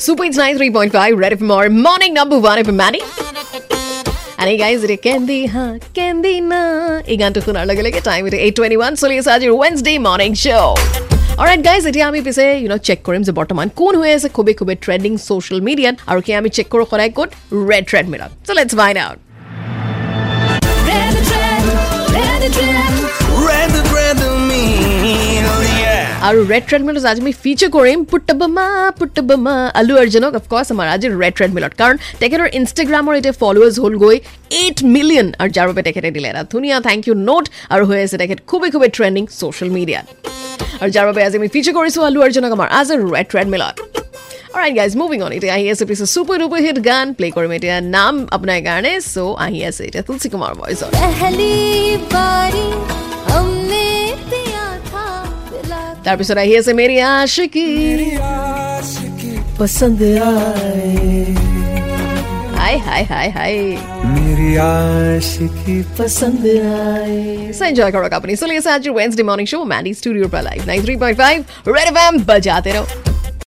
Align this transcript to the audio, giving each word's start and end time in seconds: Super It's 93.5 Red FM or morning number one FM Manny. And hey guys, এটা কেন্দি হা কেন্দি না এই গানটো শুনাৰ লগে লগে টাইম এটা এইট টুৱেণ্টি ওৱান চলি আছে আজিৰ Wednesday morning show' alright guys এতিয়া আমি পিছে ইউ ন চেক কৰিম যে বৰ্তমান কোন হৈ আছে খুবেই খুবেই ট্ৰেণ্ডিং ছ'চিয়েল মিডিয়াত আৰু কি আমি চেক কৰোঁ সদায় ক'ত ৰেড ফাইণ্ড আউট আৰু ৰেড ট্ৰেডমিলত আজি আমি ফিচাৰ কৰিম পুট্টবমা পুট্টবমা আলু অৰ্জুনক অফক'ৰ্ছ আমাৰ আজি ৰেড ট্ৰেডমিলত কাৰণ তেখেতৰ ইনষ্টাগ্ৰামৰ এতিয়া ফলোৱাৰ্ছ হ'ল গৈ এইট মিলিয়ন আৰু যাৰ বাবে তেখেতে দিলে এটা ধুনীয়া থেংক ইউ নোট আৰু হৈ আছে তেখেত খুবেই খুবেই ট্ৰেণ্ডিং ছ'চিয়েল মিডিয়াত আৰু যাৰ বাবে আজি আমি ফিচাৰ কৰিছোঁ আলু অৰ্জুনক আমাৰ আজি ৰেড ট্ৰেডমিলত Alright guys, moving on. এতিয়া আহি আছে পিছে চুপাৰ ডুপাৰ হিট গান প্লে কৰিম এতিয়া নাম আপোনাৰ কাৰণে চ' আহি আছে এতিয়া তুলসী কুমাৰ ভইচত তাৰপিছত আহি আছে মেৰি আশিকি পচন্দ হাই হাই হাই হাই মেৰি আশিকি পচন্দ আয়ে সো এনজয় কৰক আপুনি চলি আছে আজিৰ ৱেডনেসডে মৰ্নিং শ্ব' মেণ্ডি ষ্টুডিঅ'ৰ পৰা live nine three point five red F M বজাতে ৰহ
Super 0.00 0.24
It's 0.24 0.38
93.5 0.38 1.18
Red 1.18 1.32
FM 1.34 1.50
or 1.54 1.68
morning 1.68 2.14
number 2.14 2.38
one 2.38 2.58
FM 2.58 2.74
Manny. 2.74 3.00
And 4.38 4.48
hey 4.48 4.56
guys, 4.56 4.80
এটা 4.84 4.96
কেন্দি 5.06 5.38
হা 5.54 5.64
কেন্দি 5.98 6.34
না 6.52 6.62
এই 7.12 7.16
গানটো 7.22 7.40
শুনাৰ 7.46 7.64
লগে 7.70 7.82
লগে 7.86 8.00
টাইম 8.08 8.22
এটা 8.28 8.38
এইট 8.44 8.54
টুৱেণ্টি 8.56 8.76
ওৱান 8.80 8.92
চলি 9.02 9.14
আছে 9.20 9.30
আজিৰ 9.36 9.50
Wednesday 9.62 9.92
morning 10.06 10.30
show' 10.42 10.76
alright 11.40 11.60
guys 11.68 11.82
এতিয়া 11.90 12.06
আমি 12.10 12.20
পিছে 12.26 12.44
ইউ 12.62 12.68
ন 12.72 12.76
চেক 12.88 12.98
কৰিম 13.06 13.22
যে 13.28 13.32
বৰ্তমান 13.40 13.66
কোন 13.80 13.92
হৈ 14.00 14.10
আছে 14.18 14.28
খুবেই 14.36 14.54
খুবেই 14.60 14.76
ট্ৰেণ্ডিং 14.84 15.12
ছ'চিয়েল 15.26 15.60
মিডিয়াত 15.68 15.96
আৰু 16.10 16.20
কি 16.26 16.30
আমি 16.40 16.48
চেক 16.56 16.66
কৰোঁ 16.72 16.86
সদায় 16.92 17.10
ক'ত 17.18 17.30
ৰেড 17.70 17.84
ফাইণ্ড 18.80 18.98
আউট 19.06 19.18
আৰু 26.30 26.40
ৰেড 26.50 26.64
ট্ৰেডমিলত 26.70 27.04
আজি 27.10 27.20
আমি 27.24 27.32
ফিচাৰ 27.44 27.70
কৰিম 27.76 27.98
পুট্টবমা 28.10 28.66
পুট্টবমা 28.98 29.54
আলু 29.80 29.94
অৰ্জুনক 30.02 30.32
অফক'ৰ্ছ 30.40 30.68
আমাৰ 30.74 30.86
আজি 30.94 31.06
ৰেড 31.22 31.34
ট্ৰেডমিলত 31.38 31.72
কাৰণ 31.80 31.96
তেখেতৰ 32.20 32.48
ইনষ্টাগ্ৰামৰ 32.58 33.14
এতিয়া 33.20 33.34
ফলোৱাৰ্ছ 33.42 33.76
হ'ল 33.84 33.94
গৈ 34.04 34.16
এইট 34.60 34.78
মিলিয়ন 34.96 35.26
আৰু 35.40 35.50
যাৰ 35.56 35.66
বাবে 35.70 35.82
তেখেতে 35.88 36.08
দিলে 36.16 36.26
এটা 36.32 36.42
ধুনীয়া 36.52 36.76
থেংক 36.88 37.00
ইউ 37.08 37.14
নোট 37.28 37.44
আৰু 37.74 37.82
হৈ 37.90 37.98
আছে 38.04 38.16
তেখেত 38.22 38.38
খুবেই 38.50 38.70
খুবেই 38.74 38.90
ট্ৰেণ্ডিং 38.96 39.24
ছ'চিয়েল 39.38 39.70
মিডিয়াত 39.78 40.06
আৰু 40.80 40.90
যাৰ 40.96 41.04
বাবে 41.10 41.20
আজি 41.26 41.36
আমি 41.40 41.48
ফিচাৰ 41.54 41.74
কৰিছোঁ 41.78 42.02
আলু 42.08 42.18
অৰ্জুনক 42.26 42.52
আমাৰ 42.56 42.68
আজি 42.80 42.94
ৰেড 43.14 43.26
ট্ৰেডমিলত 43.32 43.76
Alright 44.52 44.74
guys, 44.74 44.92
moving 44.96 45.20
on. 45.24 45.30
এতিয়া 45.36 45.52
আহি 45.56 45.66
আছে 45.72 45.84
পিছে 45.90 46.04
চুপাৰ 46.14 46.36
ডুপাৰ 46.42 46.60
হিট 46.66 46.78
গান 46.90 47.06
প্লে 47.18 47.28
কৰিম 47.36 47.52
এতিয়া 47.58 47.76
নাম 47.96 48.14
আপোনাৰ 48.36 48.58
কাৰণে 48.68 48.92
চ' 49.04 49.34
আহি 49.46 49.60
আছে 49.68 49.82
এতিয়া 49.88 50.04
তুলসী 50.08 50.28
কুমাৰ 50.32 50.52
ভইচত 50.60 50.90
তাৰপিছত 56.10 56.38
আহি 56.42 56.54
আছে 56.60 56.72
মেৰি 56.78 56.96
আশিকি 57.08 57.66
পচন্দ 59.58 60.00
হাই 62.56 62.74
হাই 62.86 63.02
হাই 63.10 63.28
হাই 63.36 63.54
মেৰি 64.14 64.50
আশিকি 64.66 65.76
পচন্দ 65.96 66.44
আয়ে 66.86 67.20
সো 67.56 67.62
এনজয় 67.70 67.92
কৰক 67.94 68.12
আপুনি 68.18 68.32
চলি 68.42 68.54
আছে 68.60 68.70
আজিৰ 68.76 68.92
ৱেডনেসডে 68.96 69.24
মৰ্নিং 69.30 69.46
শ্ব' 69.50 69.68
মেণ্ডি 69.72 69.92
ষ্টুডিঅ'ৰ 69.98 70.28
পৰা 70.32 70.42
live 70.48 70.60
nine 70.70 70.80
three 70.84 70.94
point 71.02 71.16
five 71.22 71.38
red 71.76 71.86
F 71.92 71.96
M 72.04 72.14
বজাতে 72.28 72.70
ৰহ 72.76 72.84